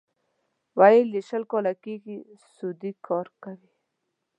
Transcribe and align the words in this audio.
ویل 0.79 1.09
یې 1.17 1.21
شل 1.29 1.43
کاله 1.51 1.73
کېږي 1.83 2.17
سعودي 2.53 2.91
کار 3.07 3.27
کوي. 3.43 3.71